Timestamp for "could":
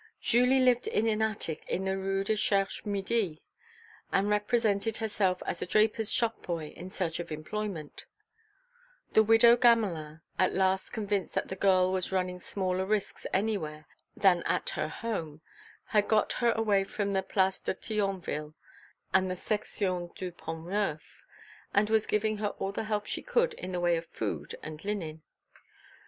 23.21-23.53